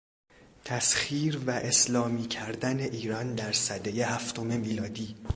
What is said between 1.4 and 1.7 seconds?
و